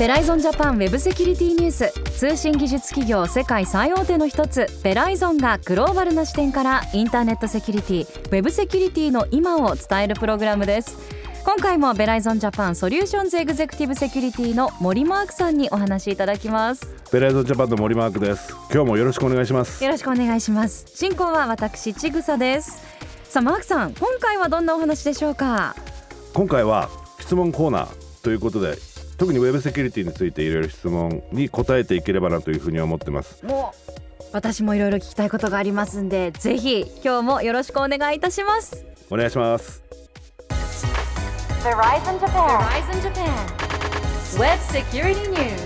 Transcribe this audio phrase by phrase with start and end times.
[0.00, 10.98] ベライゾンジャパンウェブセキュリティニュース通信技術企業世界最大手の一つベライゾンがグローバルな視点からインターネットセキュリティウェブセキュリティの今を伝えるプログラムです。
[11.44, 18.52] 今回もベライゾンジャパンソリューションズエグゼクティブセキュリティの森マークさんにお話しいただきますベライゾンジャパンの森マークです。
[18.72, 19.84] 今日もよろしくお願いします。
[19.84, 20.84] よろしくお願いします。
[20.96, 22.82] 進行は私ちぐさです。
[23.22, 25.76] さあマークさん今回はどんなお話でしょうか？
[26.32, 26.90] 今回は
[27.20, 28.76] 質問コーナーということで
[29.16, 33.46] 特にウェブセキュリティについていろいろ質問に答えていければなというふうに思ってます。
[33.46, 38.84] もう私もいろいろ聞きたいことがありますんでぜひ今日もよろしくお願いいたします。
[39.08, 39.84] お願いします。
[41.62, 42.58] Verizon Japan.
[42.58, 43.30] Verizon Japan.
[44.36, 45.63] Web Security News.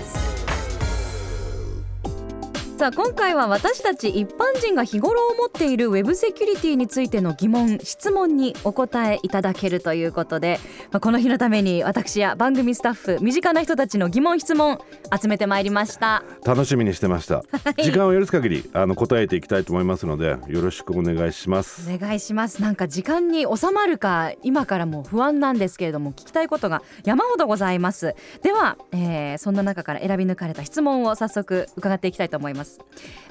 [2.79, 14.79] さあ今回は私たち一般人が日頃思っているウェブセキュリティについての疑問質問にお答えいただけるということで、まあ、この日のために私や番組スタッフ身近な人たちの疑問質問
[15.21, 16.23] 集めてまいりました。
[16.45, 17.43] 楽しみにしてました、
[17.75, 17.83] い。
[17.83, 21.85] 時間を許す限りあの答えていきたいと思いますのでよろしくお願いします。
[21.93, 22.61] お願いします。
[22.61, 28.15] なんか時間に収まるか今からも不安なんですけれども聞きたいことが山ほどございます。
[28.41, 32.68] では、えーそんな中から選び抜かれた質問を早速伺っていきたいと思います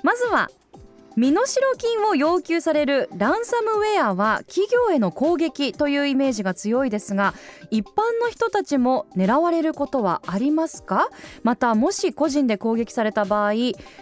[0.02, 0.50] まずは
[1.16, 1.44] 身代
[1.76, 7.34] 金を要求されるランサムウェアは企業への攻撃というイメージが強いですが
[7.72, 11.08] 一般の人たちも狙われることはありますか？
[11.42, 13.52] またもし個人で攻撃された場合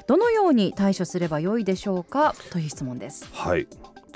[0.07, 2.35] どのように対処すればよいでしょうか？
[2.51, 3.27] という質問です。
[3.33, 3.67] はい。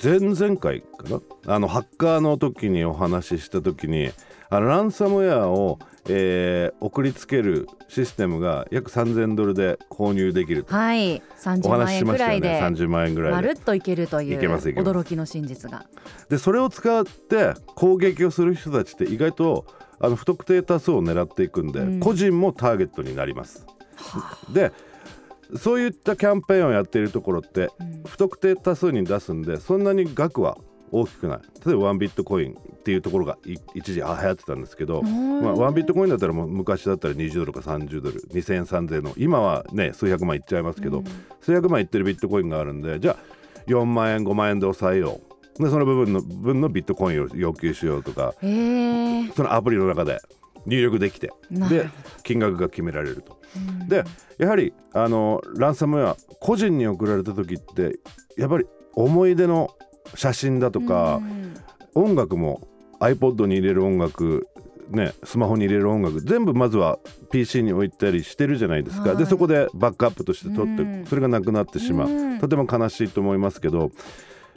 [0.03, 1.55] 前々回かな？
[1.55, 4.13] あのハッカーの時にお話しした時に
[4.53, 10.75] あのランサムウェアを、えー送りつけるシステムが約3000ドルで購入できると。
[10.75, 11.17] はい。
[11.17, 13.37] お30万円ぐらいで30万円ぐらいで。
[13.37, 15.85] まるっといけるという驚きの真実が。
[16.29, 19.67] でそれを使って攻撃をする人たちって意外と
[20.01, 22.01] あの不特定多数を狙っていくんで、うん。
[22.01, 23.67] 個人もターゲットになります。
[24.53, 24.73] で
[25.57, 28.03] そういったキャンペーンをやっているところってうん。
[28.07, 30.57] 不特定多数に出すんでそんなに額は
[30.93, 41.05] 大きくない例えばワンビットコインっていうところがい一時あ流行ってたんですけど、まあ、ワンビットコインだったらもう昔だったら20ドルか30ドル2000円3000円の今はね数百万いっちゃいますけど、うん。
[41.41, 43.17] 数百万いってるビットコインがあるんでじゃあ
[43.67, 45.21] 4万円5万円で抑えよ
[45.59, 45.63] う。
[45.63, 50.21] でその部分の分のビットコインを要求しようとかそのアプリの中で
[50.65, 51.89] 入力できてで
[52.23, 53.39] 金額が決められると。
[53.57, 53.89] うん。
[53.89, 54.05] で
[54.39, 57.99] やはりあのランサムウェア個人に送られた時って
[58.37, 58.65] やっぱり
[58.95, 59.71] 思い出の
[60.15, 61.55] 写真だとか、うん
[61.95, 62.69] 音楽も
[63.01, 64.47] iPod に入れる音楽
[64.91, 66.99] ね、スマホに入れる音楽全部まずは
[67.31, 69.19] PC に置いたりしてるじゃないですか、はい。
[69.19, 71.07] でそこでバックアップとして取って、うん。
[71.07, 72.39] それがなくなってしまう、うん。
[72.41, 73.93] とても悲しいと思いますけど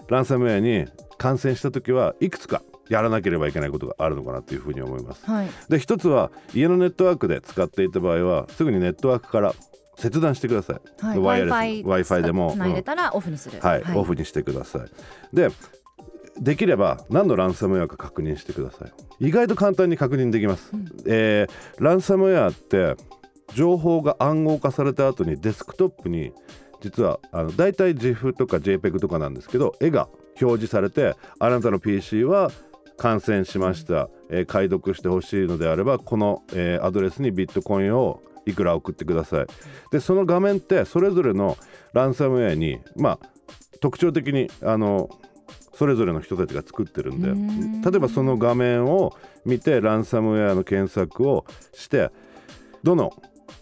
[0.10, 0.88] ランサムウェアに
[1.20, 5.24] 感染した時はいくつかやらなければいけないことがあるのかなというふうに思います。
[5.26, 5.50] はい。
[5.70, 9.54] で一つは家のネットワークで使っていた場合はすぐにネットワークから
[9.96, 11.06] 切断してください。
[11.06, 12.52] はい、ワイヤレス Wi-Fi Wi-Fi でも。
[12.52, 15.36] つなたらオフにする、はい、オフにしてください。
[15.36, 15.50] で
[16.40, 19.28] できれば何のランサムウェアか確認してください。
[19.28, 20.72] 意外と簡単に確認できます。
[20.74, 20.88] うん。
[21.06, 22.96] えーランサムウェアって
[23.54, 26.34] 情報が暗号化された後にデスクトップに
[26.82, 30.10] 実はあの大体 GIF とか JPEG とかなんですけど絵が
[30.42, 32.52] 表示されてあなたの PC は
[32.98, 39.48] 感染しました、えー解読してほしいのであればこの、えーアドレスにビットコインをいくら送ってください。
[39.92, 41.58] でその画面ってそれぞれの
[41.94, 43.30] ランサムウェアにまあ
[43.80, 45.10] 特徴的にあの
[45.74, 52.12] それぞれの人たちが作ってるんで例えばその画面を見てランサムウェアの検索をして
[52.84, 53.12] どの、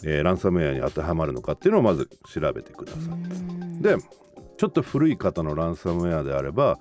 [0.04, 3.82] えーランサムウェアに当てはまるのかっていうのをまず調べてください。
[3.82, 3.98] で
[4.58, 6.80] ちょっと古い方のランサムウェアであれば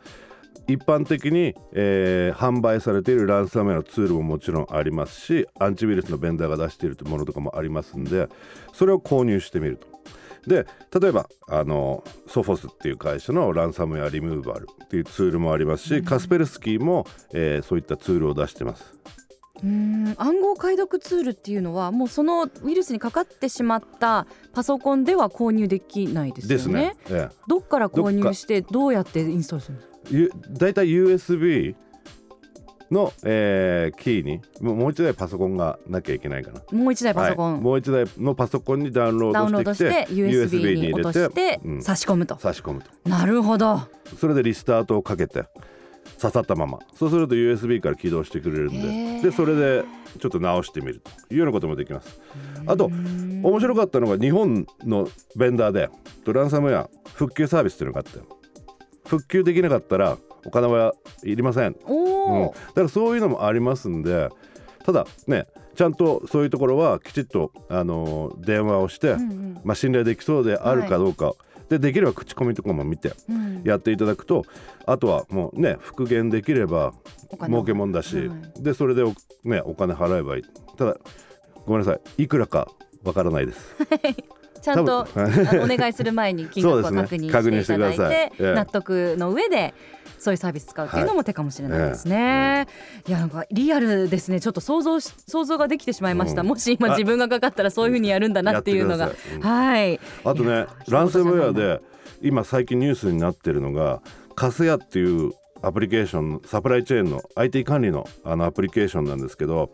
[0.73, 8.29] 一般的に、えー販売されているランサムウェアのツールももちろんありますしアンチウイルスのベンダーが出しているものとかもありますんで
[8.73, 9.89] それを購入してみると。
[10.47, 10.67] で
[10.99, 18.99] 例えばあのソフォスっていう会社のランサムウェアリムーバルっていうツールもありますし、カスペルスキーも、えーそういったツールを出してます。
[19.63, 26.97] うーん暗号解読ツールっていうのはもうそのウイルスにかかってしまったパソコンでは購入できないですよねですね。
[27.11, 29.90] ええどっから購入してどうやってインストールするんですか？
[29.90, 29.90] ゆ
[30.51, 31.75] 大体 USB
[32.91, 36.63] の、えーキーにもう一台パソコンがなきゃいけないかな。
[36.73, 37.61] もう一台パソコン、はい。
[37.61, 41.83] もう一台のパソコンにダウンローードしててきて USB に落としてうん。
[41.83, 42.91] 差し込むと、差し込むと。
[43.09, 43.81] なるほど。
[44.19, 45.45] それでリスタートをかけて
[46.21, 46.81] 刺さったまま。
[46.95, 49.31] そうすると USB から起動してくれるんで。
[49.31, 49.85] でそれで
[50.19, 52.21] ちょっと直してみるというようなこともできます。
[52.67, 55.89] あと面白かったのが日本のベンダーで
[56.27, 58.19] ランサムウェア復旧サービスっていうのがあって
[59.11, 64.29] 復旧できなかったらお金はいりません、うん、だからそういうのもありますんで
[64.85, 69.61] ただねちゃんとそういうところはきちっと、あの電話をして、うんうん。
[69.65, 71.33] まあ、信頼できそうであるかどうか、
[71.71, 73.63] でできれば口コミとかも見てうん。
[73.65, 74.45] やっていただくと
[74.85, 76.93] あとはもうね復元できれば
[77.47, 78.63] 儲けもんだし、はい。
[78.63, 79.15] でそれでお,、
[79.45, 80.43] ね、お金払えばいい。
[80.77, 80.97] ただ
[81.65, 82.25] ごめんなさい。
[82.25, 82.69] いくらか
[83.03, 83.77] わからないです
[84.61, 88.55] ちゃんとお願いする前に金額はそうです確認していただい してください。
[88.55, 89.75] 納得の上で
[90.19, 92.67] そういうサービス使うっていうのも手かもしれないですね。
[93.09, 93.11] い。
[93.11, 94.41] やなんかリアルですね。
[94.41, 96.49] ちょっと想像し想像ができてしまいました、うん。
[96.49, 99.11] もし今あ自分がかかったらそういうふうにやるんだなっていうのが。
[99.35, 99.41] うん。
[99.41, 99.99] はい。
[100.25, 101.81] あとねランサムウェアで
[102.21, 104.03] 今最近ニュースになってるのが
[104.37, 109.71] カスヤっていうアプリケーションサプライチェーンの IT 管理のあのアプリケーションなんですけど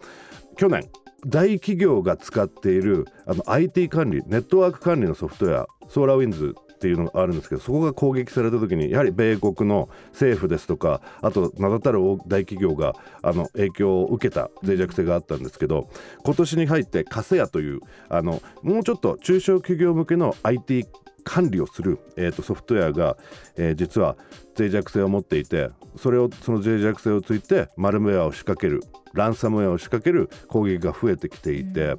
[0.56, 0.88] 去年
[1.26, 15.88] 大企業が使っているあの IT 管理ネットワーク管理のソフトウェアソーラーウィンズっていうのがあるんですけどそこが攻撃された時にやはり米国の政府ですとかあと名だたる大企業があの影響を受けた脆弱性があったんですけど
[16.22, 20.86] 今年に入ってカセヤというあのもうちょっと中小企業向けの IT
[21.26, 23.16] 管理をする、えー、とソフトウェアが、
[23.56, 24.16] えー実は
[24.58, 28.82] 脆弱性を持っていてそれをその脆弱性をついてマルウェアを仕掛ける
[29.12, 31.96] ランサムウェアを仕掛ける攻撃が増えてきていて、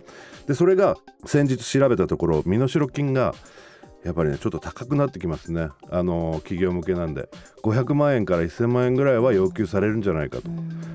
[0.47, 3.35] でそれが先日調べたところ身代金が
[4.03, 5.69] やっぱりねちょっと高くなってきますね。
[5.89, 7.29] あの企業向けなんで
[7.63, 10.49] 500万円から1000万円ぐらいは要求されるんじゃないかと。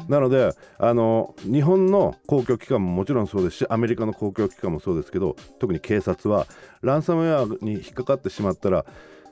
[0.09, 6.47] なのであの日本の公共機関ももちろんそうですしアメリカの公共機関もそうですけど特に警察は
[6.83, 8.85] ランサムウェアに引っかかってしまったら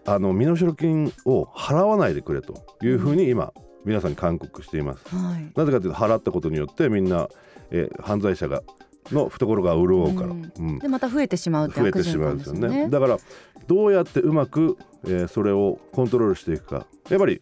[0.06, 3.52] あの身代金を払わないでくれというふうに今
[3.84, 5.14] 皆さんに勧告しています。
[5.14, 5.52] はい。
[5.56, 7.28] なぜかというと払ったことによってみんな、
[7.70, 8.62] えー犯罪者が
[9.10, 10.52] の懐が潤うから、うん。
[10.58, 10.78] うん。
[10.78, 12.78] でまた増えてしまうって増え悪循てしまうんで環ですすよね。
[12.80, 12.90] よね。
[12.90, 13.18] だから
[13.66, 16.86] どうやってうまく、えーそれをコントロールしていくか。
[17.08, 17.40] やっぱり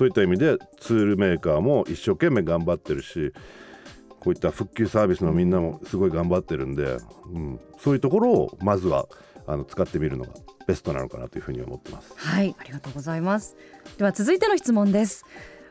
[0.00, 3.34] そういった意味でツールメーカーも一生懸命頑張ってるし
[4.18, 9.08] こういった復旧サービスのみんなもすごい頑張ってるんで、うん、そういうところをまずは
[9.46, 10.32] あの使ってみるのが
[10.66, 12.14] ベストなのかなというふうに思ってます。
[12.16, 13.58] はい、ありがとうございます。
[13.98, 15.26] では続いての質問です。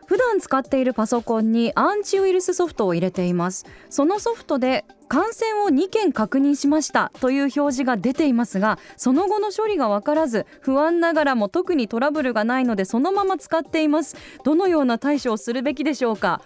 [0.09, 3.67] 普段使っているパソコンにアンチウイルスソフトを入れています。
[3.91, 14.15] そのソフトで感染を2件確認しましたという表示が出ていますが、その後の処理が分からず、不安ながらも特にトラブルがないのでそのまま使っています。
[14.44, 16.41] どのような対処をするべきでしょうか？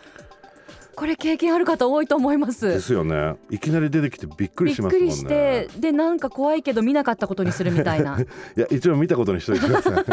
[0.95, 2.67] これ経験ある方多いと思います。
[2.67, 3.35] ですよね。
[3.49, 5.11] いきなり出てきてびっくびっりしますもんね。
[5.11, 8.19] くりして、でなんか怖いけど見なかったことにするみたいな。
[8.57, 10.03] いや一応見たことにしといてください。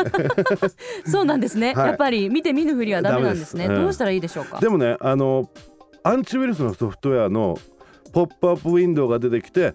[1.11, 4.61] そうなんですね、はいやっぱり見て見ぬふりはダメなんですねダメですどうしたらいいでしょうか？
[4.61, 5.51] でもねあの
[6.03, 7.59] アンチウイルスのソフトウェアの
[8.13, 9.75] ポップアップウィンドウが出てきて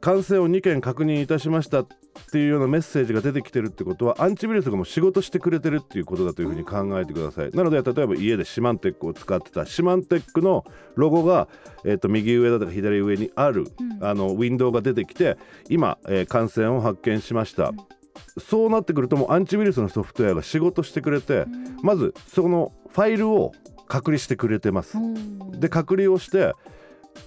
[0.00, 1.86] 感染を2件確認いたしましたっ
[2.26, 7.50] ていうようなメッセージが出てきてるってことはアンチウイルスがもう仕事してくれてるっていうことだというふうに考えてください。
[7.52, 10.64] なので例えば家でシマンテックを使ってたシマンテックの
[10.96, 11.48] ロゴが、
[11.84, 13.66] えー、と右上だとか左上にある、
[14.00, 15.38] あのウィンドウが出てきて
[15.68, 17.72] 今、えー感染を発見しました、
[18.38, 21.46] そうなってくるともうアンチウイルスのソフトウェアが仕事してくれて、
[21.82, 23.52] まずそのファイルを
[23.88, 24.96] 隔離してくれてます。
[25.58, 26.54] で隔離をして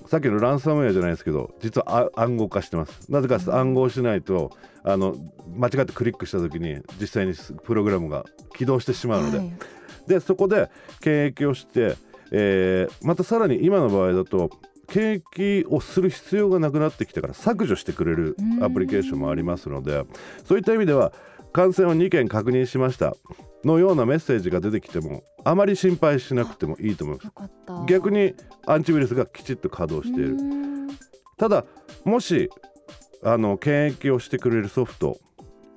[0.08, 3.12] さっきのランサムウェアじゃないですけど実はあ暗号化してます。
[3.12, 4.52] なぜか暗号しないと
[4.84, 5.16] あの
[5.56, 7.34] 間違ってクリックした時に実際に
[7.64, 8.26] プログラムが
[8.56, 9.54] 起動してしまうので、はい。
[10.08, 11.96] でそこで検疫をして、
[12.32, 14.50] えーまたさらに今の場合だと
[14.88, 20.04] 検疫をする必要がなくなってきてから削除してくれるアプリケーションもありますので
[20.46, 21.14] そういった意味では
[21.52, 23.16] 感染を2件確認しました
[23.64, 27.86] のようなメッセージが出てきてもあまり心配しなくてもいいと思います。
[27.88, 28.34] 逆に
[28.66, 30.36] アンチウイルスがきちっと稼働している。
[30.36, 30.90] うん。
[31.38, 31.66] ただ
[32.04, 32.50] もし
[33.24, 35.20] あの検疫をしてくれるソフト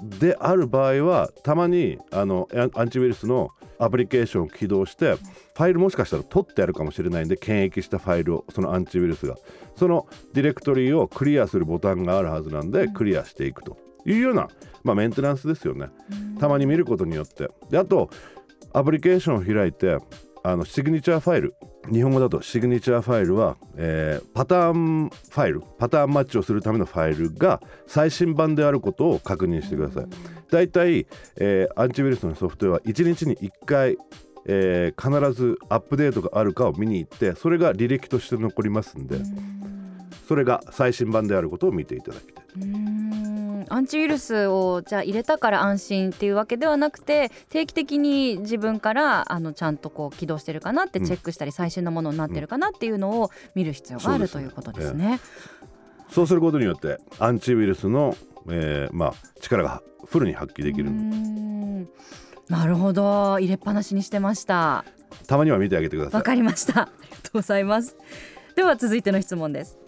[0.02, 9.36] である場合はたまにあのアンアンチウイルスのアプリケーションを起動してファイルもしかしたら取ってあるかもしれないんで検疫したファイルをそのアンチウイルスが。
[9.76, 13.76] そのディレクトリをクリアするボタンがあるはずなんでクリアしていくと
[14.06, 14.48] いうような、
[14.84, 15.88] まあ、メンテナンスですよね。
[16.38, 17.48] たまに見ることによって。
[17.70, 18.10] であと
[18.72, 19.98] アプリケーションを開いて
[20.44, 21.54] あのシグニチャーファイル。
[21.92, 25.62] 日本語だとシグニチャーファイルは、えーパターンファイル。
[25.78, 30.06] パターンマッチをするためのファイルが最新版であることを確認してください。
[30.50, 33.96] だいたい、えーアンチウイルスのソフトウェアは1日に1回
[34.46, 39.18] えー必ずアップデートがあるかを見に行ってそれが履歴として残りますんで
[40.28, 42.44] それが最新版であることを見ていただきたい。
[42.62, 43.35] うん
[43.68, 55.20] アンチウイルスをじゃあ入れたから安心っていうわけではなくて定期的に自分からあのちゃんとこう起動してるかなってチェックしたり、最新のものになってるかなっていうのを見る必要がある、ということですね。
[56.10, 58.16] そうすることによってアンチウイルスの、
[58.48, 60.88] えーまあ、力がフルに発揮できる。
[60.88, 61.88] うん。
[62.48, 63.38] なるほど。
[63.40, 64.84] 入れっぱなしにしてました。
[65.26, 66.20] たまには見てあげてください。
[66.20, 67.96] わかりましたありがとうございます。
[68.54, 69.78] では続いての質問です。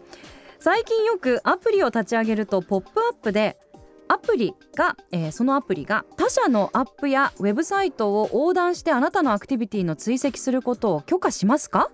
[0.61, 3.57] 最近よくアプリを立ち上げるとポップアップで
[4.09, 11.91] アプリが、えーそのアプリが他社のアップやウェブサイトを横断してあなたのアクティビティの追跡することを許可しますか？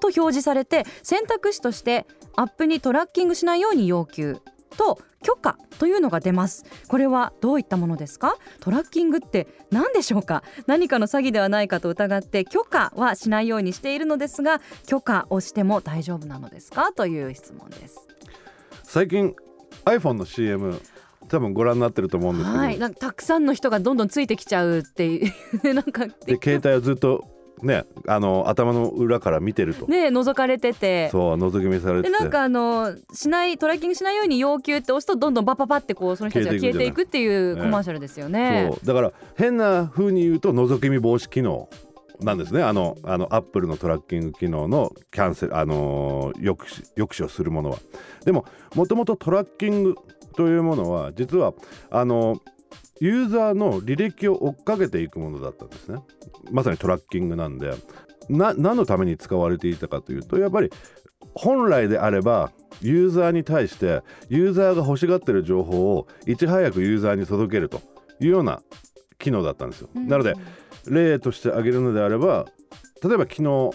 [0.00, 4.38] と表示されて選択肢としてアップにトラッキングしないように要求
[4.76, 6.66] と許可というのが出ます。
[6.86, 8.36] これはどういったものですか？
[8.60, 10.42] トラッキングって何でしょうか？
[10.66, 16.92] 何かの詐欺ではないかと疑って許可はしないようにしているのですが許可をしても大丈夫なのですか？
[16.92, 18.06] という質問です。
[18.82, 19.34] 最近
[19.86, 20.78] iPhone の CM
[21.28, 22.78] 多分ご覧になってると思うんですけど、はい。
[22.78, 25.32] なんかたくさんの人がどんどんついてきちゃうっていう
[25.74, 27.24] なんかで携帯をずっと
[27.62, 31.08] ねあの頭の裏から見てると、ね覗かれてて。
[31.10, 32.12] そう覗き見されてて。
[32.12, 38.70] でなんかあのしないトラッキングしないように要求って押すとどんどんバッパパってこうその人たちが消えていくっていうねコマーシャルですよね。
[38.72, 38.86] そう。
[38.86, 41.68] だから変な風に言うと覗き見防止機能
[42.20, 42.62] なんですね。
[42.62, 47.78] あのあのアップルのトラッキング機能のキャンセル、あのー抑止抑止をするものは。
[48.24, 49.94] でももともとトラッキング
[50.36, 51.54] というものは実は
[51.90, 52.40] あの
[53.00, 55.98] ユーザーの履歴を追っかけていくものだったんですね
[56.50, 57.74] まさにトラッキングなんで
[58.28, 60.70] な何のために使われていたかというとやっぱり
[61.34, 67.80] 本来であればユーザーに対してユーザーが欲しがってる情報をいち早くユーザーに届けると
[68.20, 68.62] いうような
[69.18, 69.90] 機能だったんですよ。
[69.94, 70.34] うんなので
[70.86, 72.46] 例として挙げるのであれば
[73.02, 73.70] 例えば昨日、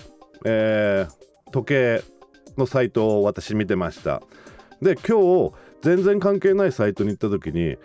[0.46, 2.04] えー時計
[2.58, 4.22] のサイトを私見てました。
[4.82, 7.78] で今日全然関係ないサイトに行った時に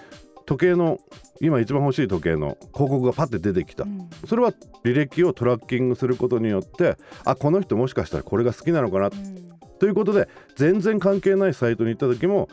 [0.46, 0.98] 時計の
[1.40, 3.84] 今一番欲しい時計の広告がパッて出てきた。
[3.84, 4.08] うん。
[4.26, 4.52] それは
[4.84, 9.06] 履歴をトラッキングすることによってあこの人もしかしたらこれが好きなのかな。
[9.08, 9.56] うん。
[9.78, 12.48] ということで全然関係ないサイトに行った時も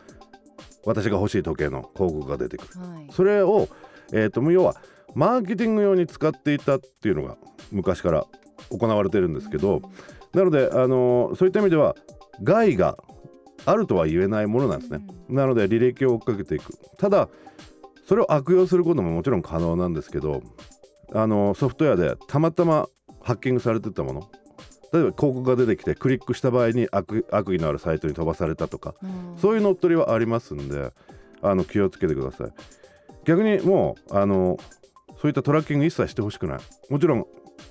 [0.85, 2.79] 私が欲しい時計の広告が出てくる。
[2.79, 3.07] はい。
[3.11, 3.69] それを、
[4.11, 4.75] えー、と要は
[5.13, 7.37] マーケティング用に使っていたっていうのが
[7.71, 8.25] 昔から
[8.69, 9.81] 行われてるんですけど
[10.33, 11.95] なので、あのーそういった意味では
[12.41, 12.97] 害が
[13.65, 15.05] あるとは言えないものなんですね。
[15.29, 16.73] なので履歴を追っかけていく。
[16.97, 17.29] ただ
[18.05, 20.41] それを悪用することももちろん可能なんですけど
[21.13, 22.89] あのソフトウェアでたまたま
[23.21, 24.29] ハッキングされてたもの。
[24.91, 28.93] 例えば広告が出てきてクリックした場合に悪悪意のあるサイトに飛ばされたとか。
[29.01, 29.37] うん。
[29.39, 30.91] そういう乗っ取りはありますんで
[31.41, 32.53] あの気をつけてください。
[33.25, 34.57] 逆にもうあの
[35.21, 36.59] そういったトラッキング一切してほしくない。
[36.89, 37.25] もちろん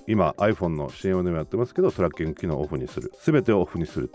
[0.07, 3.13] 今 iPhone の CM でもやってますけどトラッキング機能をオフにする。
[3.23, 4.11] 全てをオフにする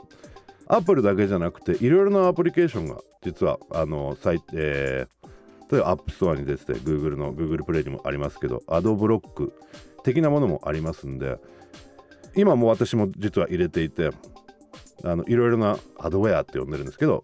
[0.68, 5.28] アップルだけじゃなくていろいろなアプリケーションが実はあのサイえー
[5.70, 9.52] 例えば App Store に出てて Google の Google プレイにもありますけどアドブロック
[10.02, 11.36] 的なものもありますんで
[12.34, 14.10] 今も私も実は入れていて
[15.04, 17.22] あのいろいろなアドウェアって呼んでるんですけど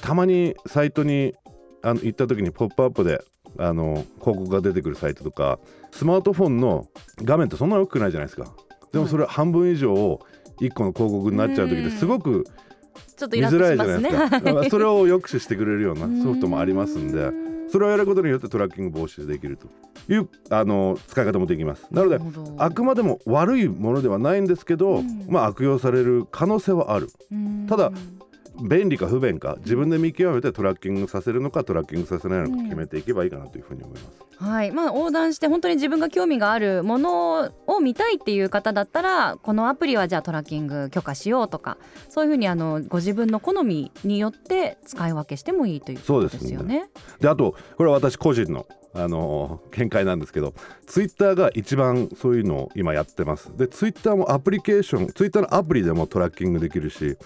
[0.00, 1.34] たまにサイトに
[1.82, 3.22] あの行った時にポップアップで
[3.58, 5.58] あの広告が出てくるサイトとか
[5.90, 6.86] スマートフォンの
[7.22, 8.54] 画面ってそんなに大きくないじゃないですか。
[8.92, 10.20] でもそれ半分以上を
[10.60, 12.44] 1個の広告になっちゃう時ってすごく
[13.16, 14.10] ちょっとイラッ見づらいとしますね。
[14.10, 14.46] じゃないですか。
[14.46, 17.30] だからそれを抑止してくれるようなソフトもありますんで
[17.70, 19.68] それをやることによってトラッキング防止できると。
[20.08, 21.86] いうあの使い方もできます。
[21.90, 22.18] なので
[22.58, 25.26] あくまでも悪いものではないんですけど、うん。
[25.28, 27.10] まあ悪用される可能性はある。
[27.30, 27.66] うん。
[27.68, 27.92] ただ
[28.60, 34.44] 便利か不便か自分で見極めてトラッキングさせるのかトラッキングさせないのか決めていけばいいかなというふうに思います。
[34.44, 41.76] はいまあ、横断して本当に自分が興味があるものを見たいっていう方だったらこのアプリはじゃあトラッキング許可しようとか
[42.08, 46.88] そういうふうにあのご自分の好みによって使い分けしてもいいということですよね。
[47.20, 50.52] であとこれは私個人のあの見解なんですけど
[50.86, 57.16] ツイッターが一番そういうのを今やってますでツイッターもアプリケーションツイッターのアプリでもトラッキングできるし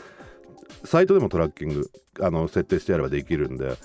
[0.85, 1.91] サイトでもトラッキング
[2.21, 3.77] あの設定してやればできるんで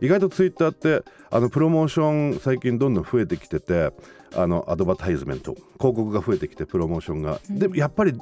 [0.00, 3.90] 意外とツイッターってあのプロモーション最近どんどん増えてきてて
[4.34, 8.12] あのアドバタイズメント広告が増えてきてプロモーションが、でやっぱり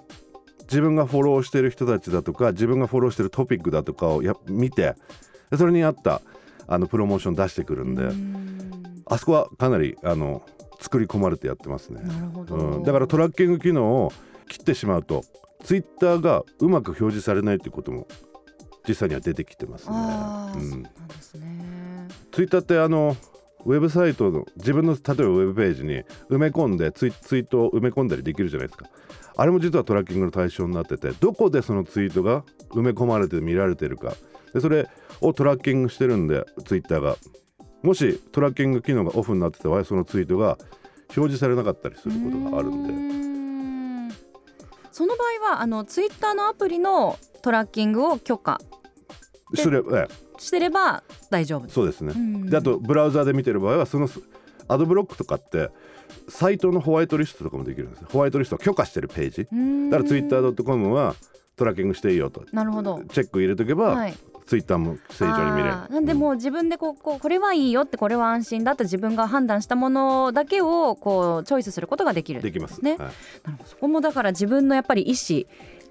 [0.63, 4.95] 自分がフォローしてる人たちだとか自分がフォローしてるトピックだとかをや見て
[5.51, 6.23] でそれに合った
[6.67, 9.03] あのプロモーション出してくるんで、うん。
[9.07, 10.43] あそこはかなりあの
[10.81, 14.13] 作り込まれてやってますね、うん、だからトラッキング機能を
[14.49, 15.25] 切ってしまうと
[15.65, 18.07] ツイッターがうまく表示されないということも
[18.87, 20.91] 実際には出てきてますね。
[22.31, 23.17] ツイッターってあの
[23.65, 28.87] ウェブサイトの自分の例えばウェブページに埋め込んでツイツイートを埋め込んだりできるじゃないですか。
[29.37, 34.15] あれも実はトラッキングの対象になっててどこでそのツイートが埋め込まれて見られてるか。
[34.53, 34.89] でそれ
[35.23, 37.17] をトラッキングしてるんでツイッターが。
[37.83, 40.57] もしトラッキング機能がオフになってた場合そのツイートが
[41.17, 43.34] 表示されなかったりすることがあるんで
[44.95, 48.61] その場合はあのツイッターのアプリのトラッキングを許可。
[49.57, 50.41] それええ。
[50.41, 51.69] してれば大丈夫。
[51.69, 52.47] そうですね、うん。
[52.49, 54.09] であとブラウザーで見てる場合はその
[54.69, 55.71] アドブロックとかって
[56.29, 59.91] サイトのホワイトリストとかもできるんですホワイトリストを許可してるページ。
[59.91, 61.17] だから twitter.com は
[61.57, 62.45] トラッキングしていいよと。
[62.53, 63.03] なるほど。
[63.11, 64.15] チェック入れとけば、はい
[64.47, 65.71] ツイッターも正常に見れる。
[65.89, 72.43] なんでもう自分でこうこうこれはいいよってこれは安心だって自分が判断したものだけをこうチョイスすることができる。
[72.43, 72.85] できます。
[72.85, 72.97] ね。
[72.97, 73.11] はい。
[73.65, 75.45] そこもだから自分のやっぱり意思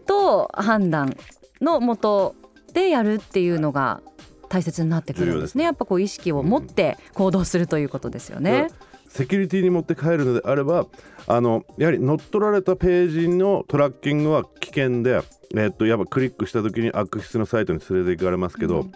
[0.05, 1.15] と判断
[1.61, 2.35] のもと
[2.73, 4.01] でやるっていうのが
[4.49, 5.63] 大切になってくるんですね。
[5.63, 8.67] やっぱこう意識を持って行動するということですよね。
[9.13, 10.87] セキュリティに持って帰るのであれば
[11.27, 15.21] あのやはり乗っ取られたページのトラッキングは危険で、
[15.55, 18.87] えっとやっぱクリックした時に悪質なサイトに連れて行かれますけど、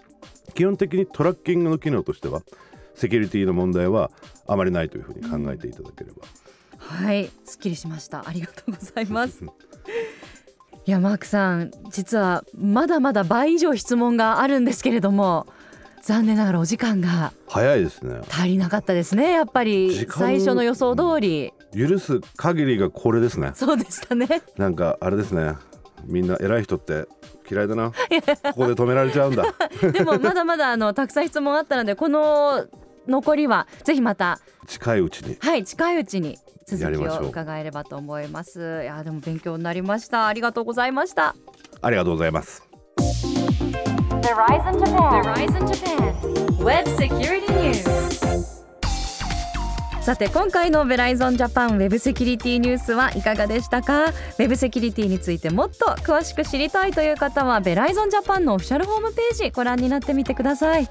[0.55, 2.41] 基本的にトラッキングの機能としては
[2.95, 4.09] セキュリティの問題は
[4.47, 6.23] あまりないというふうに考えていただければ、
[6.79, 8.27] はい、すっきりしました。
[8.27, 9.43] ありがとうございます。
[10.87, 15.45] いやマークさん実はまだまだ倍以上質問があるんですけれども
[16.07, 18.21] 残念ながらお時間が早いですね。
[18.29, 20.07] 足りなかったですねやっぱり。
[20.09, 21.51] 最初の予想通り。
[21.75, 23.51] 許す限りがこれですね。
[23.55, 24.41] そうでしたね。
[24.55, 25.55] なんかあれですね。
[26.05, 27.09] みんな偉い人って
[27.51, 27.91] 嫌いだな。
[27.91, 27.95] こ
[28.55, 29.43] こで止められちゃうんだ。
[29.91, 32.65] でもまだまだあのたくさん質問あったのでこの
[33.05, 35.35] 残りはぜひまた近いうちに。
[35.41, 38.81] はい近いうちに続きを伺えればと思います。
[38.81, 40.27] いやでも勉強になりました。
[40.27, 41.35] ありがとうございました。
[41.81, 42.63] ありがとうございます
[44.37, 45.23] Verizon Japan.
[45.23, 46.13] Verizon Japan.
[46.63, 47.81] Web Security News.
[50.03, 54.05] さて今回のベライゾンジャパンウェブセキュリティニュースはいかがでしたか？
[54.05, 60.87] ウェブセキュリティについてもっと詳しく知りたいという方はベライゾンジャパンのオフィシャルホームページご覧になってみてください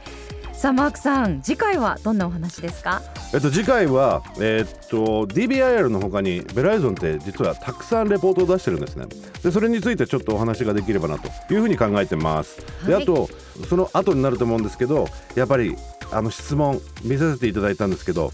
[0.56, 3.02] さあマークさん次回はどんなお話ですか？
[3.34, 9.04] えっと、次回は、えっと DBIR の他にベライゾンって実はたくさんレポートを出してるんですね。
[9.42, 13.02] でそれについてちょっとお話ができればなというふうに考えてます、ではい。
[13.02, 13.28] あと
[13.68, 15.76] その後になると思うんですけどやっぱり
[16.10, 18.32] あの質問見させていただいたんですけど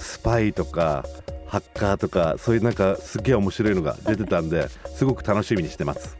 [0.00, 1.04] スパイとか
[1.46, 6.16] ハッカーとかそういうなんかすげえ面白いのが出てたんですごく楽しみにしてます。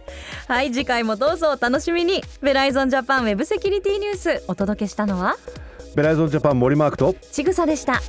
[0.46, 2.22] はい次回もどうぞお楽しみに。
[2.42, 5.36] ベライゾンジャパンウェブセキュリティニュースお届けしたのは？
[5.96, 8.00] ベライゾンジャパン森マークとちぐさでした